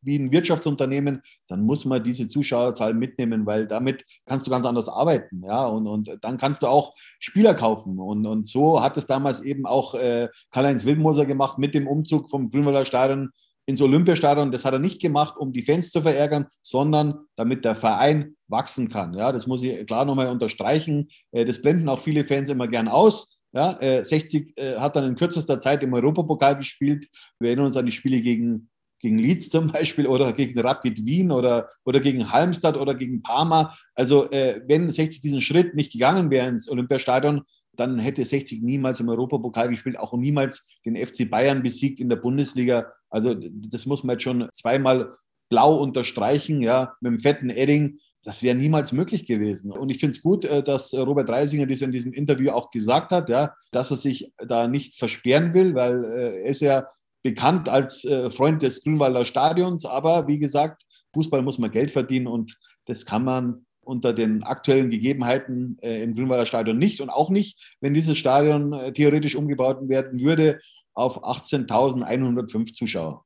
[0.00, 4.88] wie ein Wirtschaftsunternehmen, dann muss man diese Zuschauerzahl mitnehmen, weil damit kannst du ganz anders
[4.88, 5.42] arbeiten.
[5.44, 5.66] Ja?
[5.66, 7.98] Und, und dann kannst du auch Spieler kaufen.
[7.98, 12.30] Und, und so hat es damals eben auch äh, Karl-Heinz Wildmoser gemacht mit dem Umzug
[12.30, 13.30] vom Grünwalder Stadion
[13.66, 14.50] ins Olympiastadion.
[14.50, 18.88] Das hat er nicht gemacht, um die Fans zu verärgern, sondern damit der Verein wachsen
[18.88, 19.14] kann.
[19.14, 21.08] Ja, das muss ich klar nochmal unterstreichen.
[21.32, 23.40] Äh, das blenden auch viele Fans immer gern aus.
[23.52, 27.06] Ja, 60 äh, äh, hat dann in kürzester Zeit im Europapokal gespielt.
[27.38, 31.30] Wir erinnern uns an die Spiele gegen, gegen Leeds zum Beispiel oder gegen Rapid Wien
[31.30, 33.72] oder, oder gegen Halmstad oder gegen Parma.
[33.94, 37.42] Also wenn 60 diesen Schritt nicht gegangen wäre ins Olympiastadion,
[37.76, 42.16] dann hätte 60 niemals im Europapokal gespielt, auch niemals den FC Bayern besiegt in der
[42.16, 42.92] Bundesliga.
[43.14, 45.16] Also das muss man jetzt schon zweimal
[45.48, 48.00] blau unterstreichen, ja, mit dem fetten Edding.
[48.24, 49.70] Das wäre niemals möglich gewesen.
[49.70, 53.12] Und ich finde es gut, äh, dass Robert Reisinger das in diesem Interview auch gesagt
[53.12, 56.88] hat, ja, dass er sich da nicht versperren will, weil äh, er ist ja
[57.22, 59.86] bekannt als äh, Freund des Grünwalder Stadions.
[59.86, 60.82] Aber wie gesagt,
[61.14, 66.46] Fußball muss man Geld verdienen und das kann man unter den aktuellen Gegebenheiten im Grünwalder
[66.46, 70.58] Stadion nicht und auch nicht, wenn dieses Stadion theoretisch umgebaut werden würde
[70.94, 73.24] auf 18.105 Zuschauer.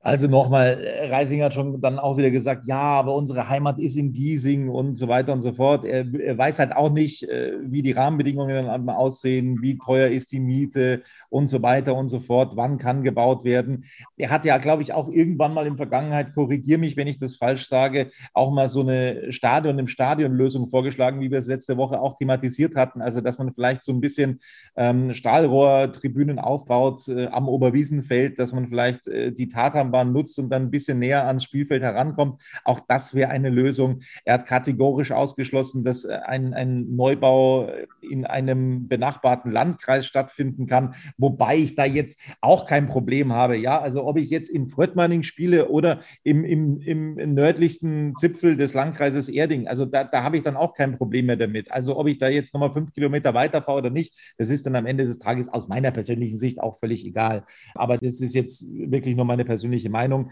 [0.00, 0.80] Also nochmal,
[1.10, 4.94] Reising hat schon dann auch wieder gesagt, ja, aber unsere Heimat ist in Giesing und
[4.94, 5.84] so weiter und so fort.
[5.84, 10.30] Er, er weiß halt auch nicht, äh, wie die Rahmenbedingungen dann aussehen, wie teuer ist
[10.30, 13.86] die Miete und so weiter und so fort, wann kann gebaut werden.
[14.16, 17.18] Er hat ja, glaube ich, auch irgendwann mal in der Vergangenheit, korrigiere mich, wenn ich
[17.18, 21.76] das falsch sage, auch mal so eine Stadion im Stadion-Lösung vorgeschlagen, wie wir es letzte
[21.76, 23.02] Woche auch thematisiert hatten.
[23.02, 24.38] Also, dass man vielleicht so ein bisschen
[24.76, 30.50] ähm, Stahlrohrtribünen aufbaut äh, am Oberwiesenfeld, dass man vielleicht äh, die Tatam Straßenbahn nutzt und
[30.50, 32.40] dann ein bisschen näher ans Spielfeld herankommt.
[32.64, 34.00] Auch das wäre eine Lösung.
[34.24, 37.70] Er hat kategorisch ausgeschlossen, dass äh, ein, ein Neubau
[38.00, 43.56] in einem benachbarten Landkreis stattfinden kann, wobei ich da jetzt auch kein Problem habe.
[43.56, 48.74] Ja, also ob ich jetzt in Fröttmanning spiele oder im, im, im nördlichsten Zipfel des
[48.74, 51.70] Landkreises Erding, also da, da habe ich dann auch kein Problem mehr damit.
[51.70, 54.86] Also ob ich da jetzt nochmal fünf Kilometer weiterfahre oder nicht, das ist dann am
[54.86, 57.44] Ende des Tages aus meiner persönlichen Sicht auch völlig egal.
[57.74, 60.30] Aber das ist jetzt wirklich nur meine persönliche persönliche Meinung.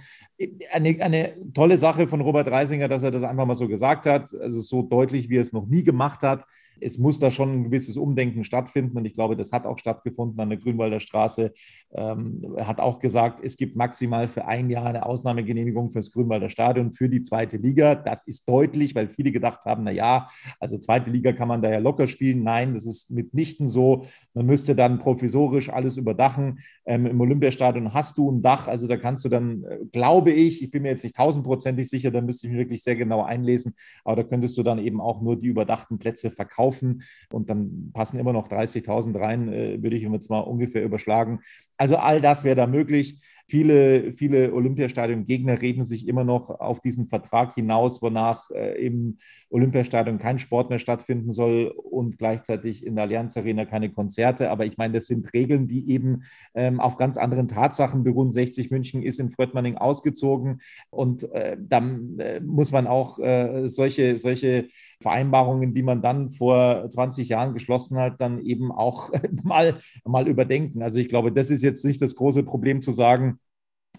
[0.73, 4.35] Eine, eine tolle Sache von Robert Reisinger, dass er das einfach mal so gesagt hat,
[4.35, 6.47] also so deutlich, wie er es noch nie gemacht hat
[6.81, 10.39] es muss da schon ein gewisses Umdenken stattfinden und ich glaube, das hat auch stattgefunden
[10.41, 11.53] an der Grünwalder Straße.
[11.95, 16.13] Ähm, er hat auch gesagt, es gibt maximal für ein Jahr eine Ausnahmegenehmigung für das
[16.13, 17.95] Grünwalder Stadion für die zweite Liga.
[17.95, 20.29] Das ist deutlich, weil viele gedacht haben, na ja,
[20.61, 22.43] also zweite Liga kann man da ja locker spielen.
[22.43, 24.05] Nein, das ist mitnichten so.
[24.35, 26.61] Man müsste dann provisorisch alles überdachen.
[26.85, 30.63] Ähm, Im Olympiastadion hast du ein Dach, also da kannst du dann, äh, glaube ich,
[30.63, 33.75] ich bin mir jetzt nicht tausendprozentig sicher, da müsste ich mich wirklich sehr genau einlesen,
[34.05, 37.91] aber da könntest du dann eben auch nur die überdachten Plätze verkaufen kaufen und dann
[37.93, 41.41] passen immer noch 30.000 rein, äh, würde ich jetzt mal ungefähr überschlagen.
[41.77, 43.21] Also all das wäre da möglich.
[43.49, 49.19] Viele, viele Olympiastadion-Gegner reden sich immer noch auf diesen Vertrag hinaus, wonach äh, im
[49.51, 54.51] Olympiastadion kein Sport mehr stattfinden soll und gleichzeitig in der Allianz Arena keine Konzerte.
[54.51, 58.33] Aber ich meine, das sind Regeln, die eben ähm, auf ganz anderen Tatsachen beruhen.
[58.33, 64.19] 60 München ist in Fröttmanning ausgezogen und äh, dann äh, muss man auch äh, solche,
[64.19, 64.69] solche
[65.01, 69.13] Vereinbarungen, die man dann vor 20 Jahren geschlossen hat, dann eben auch
[69.45, 70.83] mal, mal überdenken.
[70.83, 73.36] Also ich glaube, das ist jetzt nicht das große Problem zu sagen,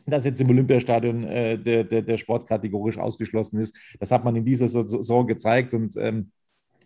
[0.08, 3.76] dass jetzt im Olympiastadion äh, der, der, der Sport kategorisch ausgeschlossen ist.
[4.00, 6.32] Das hat man in dieser Saison gezeigt und ähm,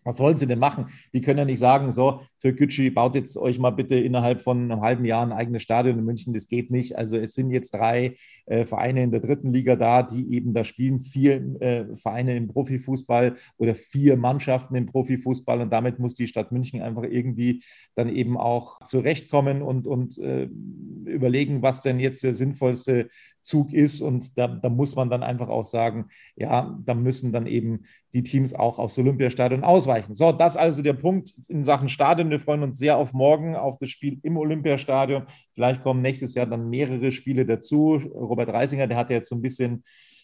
[0.03, 0.87] was wollen sie denn machen?
[1.13, 4.81] Die können ja nicht sagen, so, Türkgücü, baut jetzt euch mal bitte innerhalb von einem
[4.81, 6.33] halben Jahr ein eigenes Stadion in München.
[6.33, 6.97] Das geht nicht.
[6.97, 8.15] Also es sind jetzt drei
[8.47, 10.99] äh, Vereine in der dritten Liga da, die eben da spielen.
[10.99, 15.61] Vier äh, Vereine im Profifußball oder vier Mannschaften im Profifußball.
[15.61, 17.63] Und damit muss die Stadt München einfach irgendwie
[17.95, 20.49] dann eben auch zurechtkommen und, und äh,
[21.05, 23.09] überlegen, was denn jetzt der sinnvollste
[23.41, 24.01] Zug ist.
[24.01, 28.23] Und da, da, muss man dann einfach auch sagen, ja, da müssen dann eben die
[28.23, 30.15] Teams auch aufs Olympiastadion ausweichen.
[30.15, 32.30] So, das also der Punkt in Sachen Stadion.
[32.31, 35.23] Wir freuen uns sehr auf morgen, auf das Spiel im Olympiastadion.
[35.53, 38.01] Vielleicht kommen nächstes Jahr dann mehrere Spiele dazu.
[38.15, 39.83] Robert Reisinger, der hat ja jetzt so ein bisschen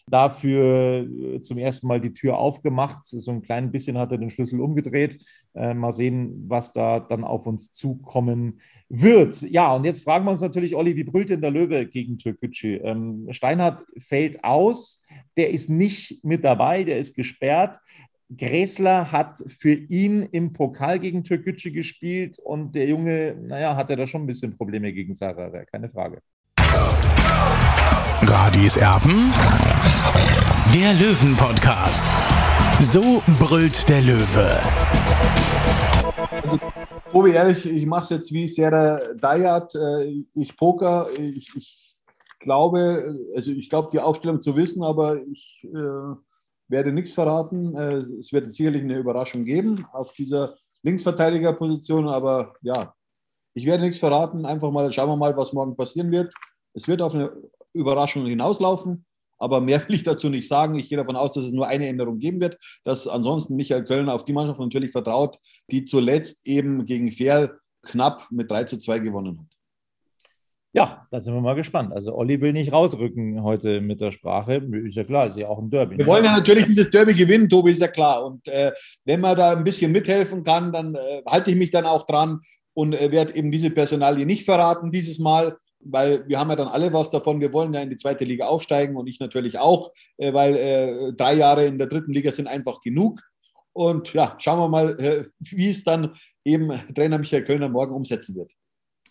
[0.10, 3.06] dafür äh, zum ersten Mal die Tür aufgemacht.
[3.06, 5.20] So ein klein bisschen hat er den Schlüssel umgedreht.
[5.54, 9.42] Äh, mal sehen, was da dann auf uns zukommen wird.
[9.42, 12.80] Ja, und jetzt fragen wir uns natürlich, Olli, wie brüllt denn der Löwe gegen Türkgücü?
[12.84, 15.04] Ähm, Steinhardt fällt aus,
[15.36, 17.78] der ist nicht mit dabei, der ist gesperrt.
[18.36, 24.06] Gräßler hat für ihn im Pokal gegen Türkgücü gespielt und der Junge, naja, hatte da
[24.06, 26.22] schon ein bisschen Probleme gegen Sarah, keine Frage.
[28.22, 29.32] Radis Erben,
[30.76, 32.06] der Löwen-Podcast.
[32.82, 34.60] So brüllt der Löwe.
[36.44, 36.60] Also,
[37.14, 39.74] Tobi, ehrlich, ich mache es jetzt wie Sarah Dayat.
[39.76, 41.96] Äh, ich poker, ich, ich
[42.42, 46.27] glaube, also ich glaube die Aufstellung zu wissen, aber ich äh,
[46.68, 47.76] werde nichts verraten.
[47.76, 52.94] Äh, es wird sicherlich eine Überraschung geben auf dieser Linksverteidigerposition, aber ja,
[53.54, 54.46] ich werde nichts verraten.
[54.46, 56.34] Einfach mal schauen wir mal, was morgen passieren wird.
[56.74, 57.32] Es wird auf eine
[57.74, 59.06] Überraschung hinauslaufen.
[59.40, 60.76] Aber mehr will ich dazu nicht sagen.
[60.76, 64.10] Ich gehe davon aus, dass es nur eine Änderung geben wird, dass ansonsten Michael Köln
[64.10, 65.40] auf die Mannschaft natürlich vertraut,
[65.72, 69.57] die zuletzt eben gegen Ferl knapp mit 3 zu 2 gewonnen hat.
[70.74, 71.94] Ja, da sind wir mal gespannt.
[71.94, 74.56] Also Olli will nicht rausrücken heute mit der Sprache.
[74.86, 75.98] Ist ja klar, ist ja auch ein Derby.
[75.98, 76.12] Wir ne?
[76.12, 78.26] wollen ja natürlich dieses Derby gewinnen, Tobi, ist ja klar.
[78.26, 78.72] Und äh,
[79.06, 82.40] wenn man da ein bisschen mithelfen kann, dann äh, halte ich mich dann auch dran
[82.74, 86.68] und äh, werde eben diese Personalie nicht verraten dieses Mal weil wir haben ja dann
[86.68, 87.40] alle was davon.
[87.40, 91.14] Wir wollen ja in die zweite Liga aufsteigen und ich natürlich auch, äh, weil äh,
[91.14, 93.22] drei Jahre in der dritten Liga sind einfach genug.
[93.74, 98.36] Und ja, schauen wir mal, äh, wie es dann eben Trainer Michael Kölner morgen umsetzen
[98.36, 98.52] wird.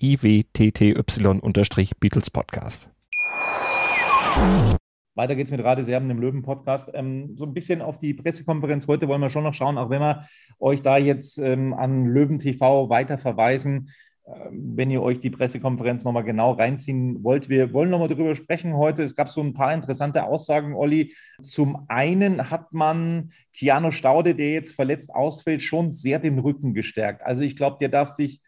[0.00, 2.88] iwtty-Beatles Podcast.
[5.14, 6.92] Weiter geht's mit Radio Serben im Löwen-Podcast.
[6.94, 10.00] Ähm, so ein bisschen auf die Pressekonferenz heute wollen wir schon noch schauen, auch wenn
[10.00, 10.28] wir
[10.60, 13.90] euch da jetzt ähm, an Löwen TV weiter verweisen,
[14.28, 17.48] ähm, wenn ihr euch die Pressekonferenz nochmal genau reinziehen wollt.
[17.48, 19.02] Wir wollen nochmal darüber sprechen heute.
[19.02, 21.16] Es gab so ein paar interessante Aussagen, Olli.
[21.42, 27.22] Zum einen hat man Keanu Staude, der jetzt verletzt ausfällt, schon sehr den Rücken gestärkt.
[27.22, 28.40] Also ich glaube, der darf sich,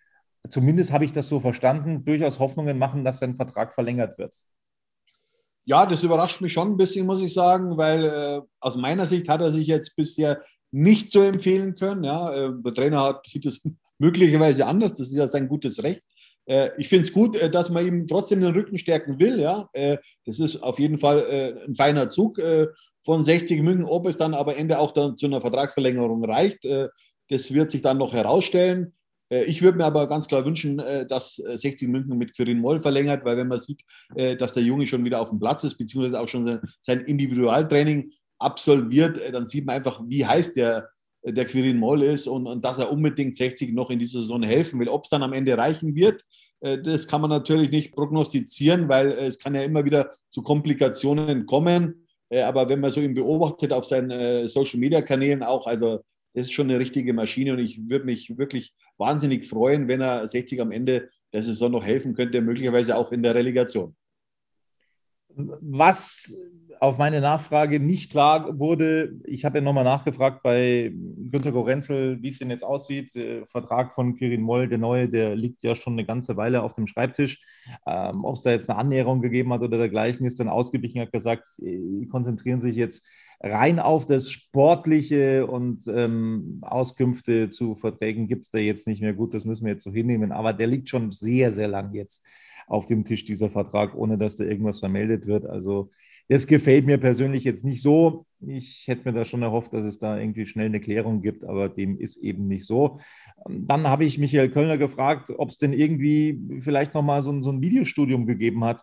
[0.48, 4.34] zumindest habe ich das so verstanden, durchaus Hoffnungen machen, dass sein Vertrag verlängert wird.
[5.64, 9.28] Ja, das überrascht mich schon ein bisschen, muss ich sagen, weil äh, aus meiner Sicht
[9.28, 10.40] hat er sich jetzt bisher
[10.72, 12.04] nicht so empfehlen können.
[12.04, 12.32] Ja.
[12.32, 13.60] Äh, der Trainer hat, sieht das
[13.98, 16.02] möglicherweise anders, das ist ja sein gutes Recht.
[16.46, 19.40] Äh, ich finde es gut, äh, dass man ihm trotzdem den Rücken stärken will.
[19.40, 19.68] Ja.
[20.24, 22.40] Das ist auf jeden Fall ein feiner Zug
[23.04, 23.84] von 60 München.
[23.84, 26.64] Ob es dann aber Ende auch dann zu einer Vertragsverlängerung reicht,
[27.28, 28.94] das wird sich dann noch herausstellen.
[29.30, 32.60] Äh, ich würde mir aber ganz klar wünschen, äh, dass 60 äh, München mit Quirin
[32.60, 33.82] Moll verlängert, weil wenn man sieht,
[34.38, 39.20] dass der Junge schon wieder auf dem Platz ist, beziehungsweise auch schon sein Individualtraining absolviert,
[39.32, 40.88] dann sieht man einfach, wie heiß der,
[41.22, 44.80] der Quirin Moll ist und, und dass er unbedingt 60 noch in dieser Saison helfen
[44.80, 44.88] will.
[44.88, 46.24] Ob es dann am Ende reichen wird,
[46.60, 52.06] das kann man natürlich nicht prognostizieren, weil es kann ja immer wieder zu Komplikationen kommen.
[52.32, 56.00] Aber wenn man so ihn beobachtet auf seinen Social-Media-Kanälen auch, also
[56.32, 60.60] ist schon eine richtige Maschine und ich würde mich wirklich wahnsinnig freuen, wenn er 60
[60.60, 63.94] am Ende der Saison noch helfen könnte, möglicherweise auch in der Relegation.
[65.28, 66.36] Was
[66.80, 70.90] auf meine Nachfrage nicht klar wurde, ich habe ja nochmal nachgefragt bei
[71.30, 73.14] Günter Gorenzel, wie es denn jetzt aussieht.
[73.14, 76.74] Der Vertrag von Kirin Moll, der neue, der liegt ja schon eine ganze Weile auf
[76.74, 77.38] dem Schreibtisch.
[77.86, 81.12] Ähm, Ob es da jetzt eine Annäherung gegeben hat oder dergleichen, ist dann ausgewichen, hat
[81.12, 83.06] gesagt, sie konzentrieren sich jetzt
[83.40, 89.14] rein auf das Sportliche und ähm, Auskünfte zu Verträgen gibt es da jetzt nicht mehr.
[89.14, 92.22] Gut, das müssen wir jetzt so hinnehmen, aber der liegt schon sehr, sehr lang jetzt
[92.66, 95.46] auf dem Tisch, dieser Vertrag, ohne dass da irgendwas vermeldet wird.
[95.46, 95.90] Also
[96.28, 98.26] das gefällt mir persönlich jetzt nicht so.
[98.46, 101.68] Ich hätte mir da schon erhofft, dass es da irgendwie schnell eine Klärung gibt, aber
[101.68, 103.00] dem ist eben nicht so.
[103.48, 107.62] Dann habe ich Michael Kölner gefragt, ob es denn irgendwie vielleicht nochmal so, so ein
[107.62, 108.82] Videostudium gegeben hat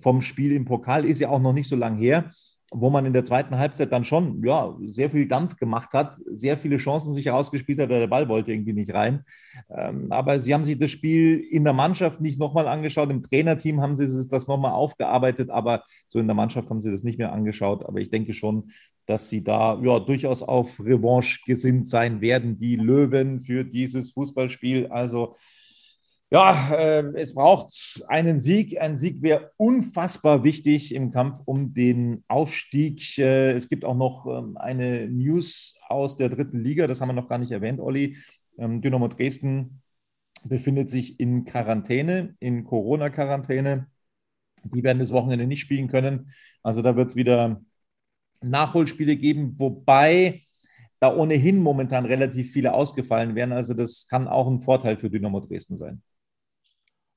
[0.00, 1.04] vom Spiel im Pokal.
[1.04, 2.32] Ist ja auch noch nicht so lang her
[2.70, 6.58] wo man in der zweiten Halbzeit dann schon ja, sehr viel Dampf gemacht hat, sehr
[6.58, 9.24] viele Chancen sich herausgespielt hat, der Ball wollte irgendwie nicht rein.
[9.70, 13.80] Ähm, aber sie haben sich das Spiel in der Mannschaft nicht nochmal angeschaut, im Trainerteam
[13.80, 17.32] haben sie das nochmal aufgearbeitet, aber so in der Mannschaft haben sie das nicht mehr
[17.32, 17.86] angeschaut.
[17.86, 18.70] Aber ich denke schon,
[19.06, 24.88] dass sie da ja, durchaus auf Revanche gesinnt sein werden, die Löwen für dieses Fußballspiel.
[24.88, 25.34] Also
[26.30, 28.78] ja, äh, es braucht einen Sieg.
[28.80, 33.16] Ein Sieg wäre unfassbar wichtig im Kampf um den Aufstieg.
[33.18, 37.14] Äh, es gibt auch noch ähm, eine News aus der dritten Liga, das haben wir
[37.14, 38.18] noch gar nicht erwähnt, Olli.
[38.58, 39.82] Ähm, Dynamo Dresden
[40.44, 43.86] befindet sich in Quarantäne, in Corona-Quarantäne.
[44.64, 46.32] Die werden das Wochenende nicht spielen können.
[46.62, 47.62] Also da wird es wieder
[48.42, 50.42] Nachholspiele geben, wobei
[51.00, 53.52] da ohnehin momentan relativ viele ausgefallen wären.
[53.52, 56.02] Also das kann auch ein Vorteil für Dynamo Dresden sein.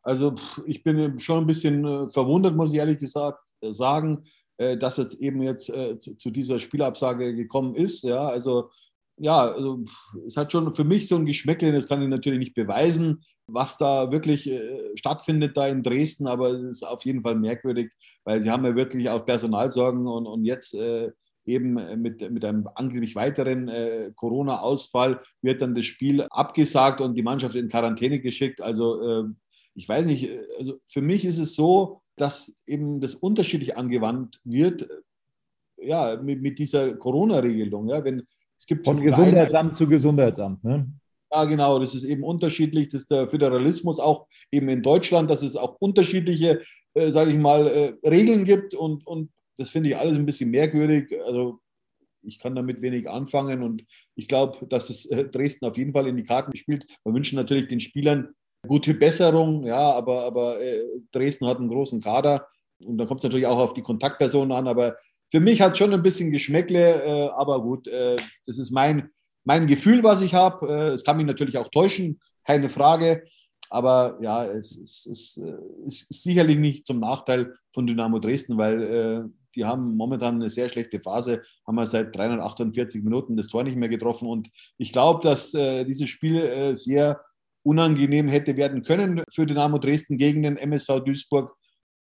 [0.04, 0.36] Also
[0.66, 4.24] ich bin schon ein bisschen äh, verwundert, muss ich ehrlich gesagt äh, sagen,
[4.58, 8.04] äh, dass es eben jetzt zu dieser Spielabsage gekommen ist.
[8.04, 8.70] Ja, also
[9.18, 9.84] ja, also
[10.26, 13.78] es hat schon für mich so ein Geschmäckchen, das kann ich natürlich nicht beweisen, was
[13.78, 14.50] da wirklich
[14.96, 17.92] stattfindet da in Dresden, aber es ist auf jeden Fall merkwürdig,
[18.24, 20.76] weil sie haben ja wirklich auch Personalsorgen und, und jetzt
[21.46, 27.24] eben mit, mit einem angeblich weiteren äh, Corona-Ausfall wird dann das Spiel abgesagt und die
[27.24, 28.62] Mannschaft in Quarantäne geschickt.
[28.62, 29.24] Also äh,
[29.76, 34.40] ich weiß nicht, äh, also für mich ist es so, dass eben das unterschiedlich angewandt
[34.44, 37.90] wird, äh, ja, mit, mit dieser Corona-Regelung.
[37.90, 38.24] Ja, wenn,
[38.58, 40.88] es gibt Von Gesundheitsamt zu Gesundheitsamt, ne?
[41.34, 42.90] Ja, genau, das ist eben unterschiedlich.
[42.90, 46.62] Das ist der Föderalismus auch eben in Deutschland, dass es auch unterschiedliche,
[46.94, 50.52] äh, sage ich mal, äh, Regeln gibt und, und das finde ich alles ein bisschen
[50.52, 51.14] merkwürdig.
[51.26, 51.60] Also
[52.22, 53.84] ich kann damit wenig anfangen und
[54.16, 56.86] ich glaube, dass es äh, Dresden auf jeden Fall in die Karten spielt.
[57.04, 58.36] Wir wünschen natürlich den Spielern
[58.68, 62.48] gute Besserung, ja, aber, aber äh, Dresden hat einen großen Kader
[62.86, 64.96] und da kommt es natürlich auch auf die Kontaktpersonen an, aber
[65.30, 69.10] für mich hat es schon ein bisschen Geschmäckle, äh, aber gut, äh, das ist mein,
[69.44, 70.68] mein Gefühl, was ich habe.
[70.94, 73.24] Es kann mich natürlich auch täuschen, keine Frage,
[73.70, 75.42] aber ja, es, es, es,
[75.88, 80.70] es ist sicherlich nicht zum Nachteil von Dynamo Dresden, weil die haben momentan eine sehr
[80.70, 84.28] schlechte Phase, haben wir seit 348 Minuten das Tor nicht mehr getroffen.
[84.28, 87.22] Und ich glaube, dass dieses Spiel sehr
[87.64, 91.56] unangenehm hätte werden können für Dynamo Dresden gegen den MSV Duisburg.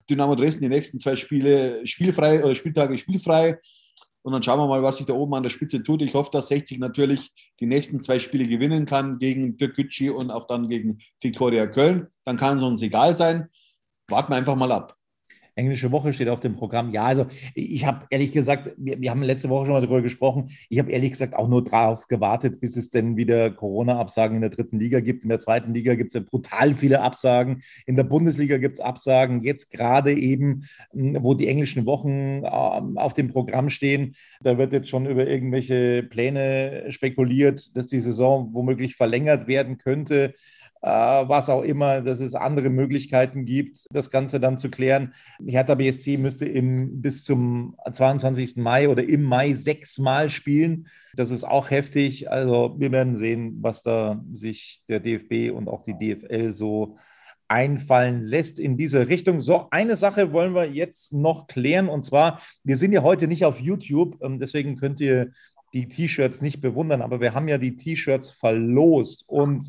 [0.08, 3.58] Dynamo Dresden die nächsten zwei Spiele spielfrei oder Spieltage spielfrei.
[4.22, 6.02] Und dann schauen wir mal, was sich da oben an der Spitze tut.
[6.02, 7.30] Ich hoffe, dass 60 natürlich
[7.60, 12.08] die nächsten zwei Spiele gewinnen kann gegen Türkgücü und auch dann gegen Viktoria Köln.
[12.24, 13.48] Dann kann es uns egal sein.
[14.08, 14.96] Warten wir einfach mal ab.
[15.56, 16.92] Englische Woche steht auf dem Programm.
[16.92, 20.50] Ja, also ich habe ehrlich gesagt, wir, wir, haben letzte Woche schon mal darüber gesprochen.
[20.68, 24.50] Ich habe ehrlich gesagt auch nur darauf gewartet, bis es denn wieder Corona-Absagen in der
[24.50, 25.22] dritten Liga gibt.
[25.22, 27.62] In der zweiten Liga gibt es ja brutal viele Absagen.
[27.86, 29.42] In der Bundesliga gibt es Absagen.
[29.42, 34.74] Jetzt gerade eben, hm, wo die englischen Wochen ähm, auf dem Programm stehen, da wird
[34.74, 40.34] jetzt schon über irgendwelche Pläne spekuliert, dass die Saison womöglich verlängert werden könnte.
[40.82, 45.14] Äh, was auch immer, dass es andere Möglichkeiten gibt, das Ganze dann zu klären.
[45.44, 48.56] Hertha BSC müsste im, bis zum 22.
[48.56, 50.86] Mai oder im Mai sechsmal spielen.
[51.14, 52.30] Das ist auch heftig.
[52.30, 56.96] Also wir werden sehen, was da sich der DFB und auch die DFL so
[57.48, 59.40] einfallen lässt in diese Richtung.
[59.40, 63.44] So, eine Sache wollen wir jetzt noch klären und zwar, wir sind ja heute nicht
[63.44, 65.30] auf YouTube, ähm, deswegen könnt ihr
[65.74, 69.64] die T-Shirts nicht bewundern, aber wir haben ja die T-Shirts verlost und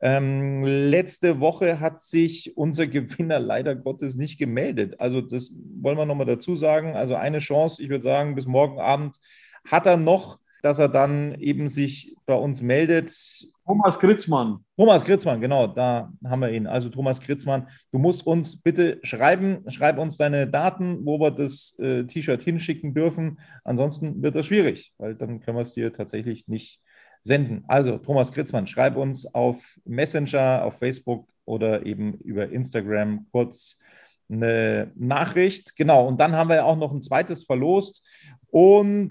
[0.00, 5.00] ähm, letzte Woche hat sich unser Gewinner leider Gottes nicht gemeldet.
[5.00, 6.94] Also das wollen wir nochmal dazu sagen.
[6.94, 9.16] Also eine Chance, ich würde sagen, bis morgen Abend
[9.64, 13.10] hat er noch, dass er dann eben sich bei uns meldet.
[13.68, 14.64] Thomas Kritzmann.
[14.78, 16.66] Thomas Kritzmann, genau, da haben wir ihn.
[16.66, 21.78] Also Thomas Kritzmann, du musst uns bitte schreiben, schreib uns deine Daten, wo wir das
[21.78, 23.38] äh, T-Shirt hinschicken dürfen.
[23.64, 26.80] Ansonsten wird das schwierig, weil dann können wir es dir tatsächlich nicht
[27.20, 27.64] senden.
[27.68, 33.78] Also, Thomas Kritzmann, schreib uns auf Messenger, auf Facebook oder eben über Instagram kurz
[34.30, 35.76] eine Nachricht.
[35.76, 38.02] Genau, und dann haben wir auch noch ein zweites verlost.
[38.50, 39.10] Und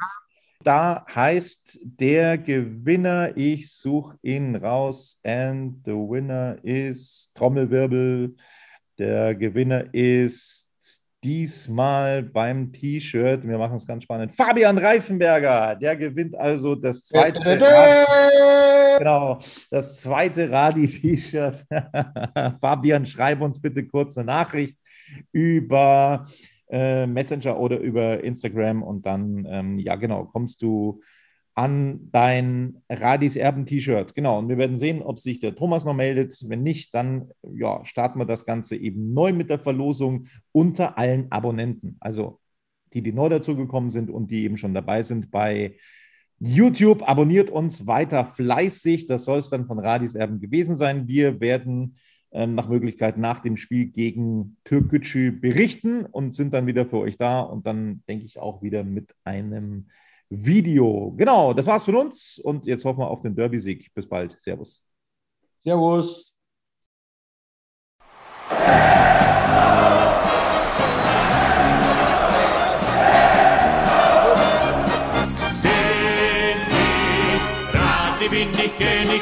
[0.67, 8.35] da heißt der Gewinner, ich suche ihn raus, and the winner is Trommelwirbel.
[8.97, 10.69] Der Gewinner ist
[11.23, 17.39] diesmal beim T-Shirt, wir machen es ganz spannend, Fabian Reifenberger, der gewinnt also das zweite,
[18.99, 19.39] genau,
[19.71, 21.63] das zweite Radi-T-Shirt.
[22.59, 24.77] Fabian, schreib uns bitte kurz eine Nachricht
[25.31, 26.25] über
[26.69, 31.01] äh, Messenger oder über Instagram und dann, ähm, ja genau, kommst du
[31.57, 34.13] an dein Radis Erben-T-Shirt.
[34.13, 36.37] Genau, und wir werden sehen, ob sich der Thomas noch meldet.
[36.47, 41.31] Wenn nicht, dann ja, starten wir das Ganze eben neu mit der Verlosung unter allen
[41.31, 41.97] Abonnenten.
[41.99, 42.39] Also
[42.93, 45.77] die, die neu dazugekommen sind und die eben schon dabei sind bei
[46.39, 47.07] YouTube.
[47.09, 49.07] Abonniert uns weiter fleißig.
[49.07, 51.07] Das soll es dann von Radis Erben gewesen sein.
[51.07, 51.95] Wir werden
[52.31, 57.41] nach Möglichkeit nach dem Spiel gegen Türkgücü berichten und sind dann wieder für euch da
[57.41, 59.87] und dann denke ich auch wieder mit einem
[60.29, 61.13] Video.
[61.17, 63.93] Genau, das war's von uns und jetzt hoffen wir auf den Derby-Sieg.
[63.93, 64.39] Bis bald.
[64.41, 64.85] Servus.
[65.59, 66.37] Servus.
[78.29, 79.21] bin ich König,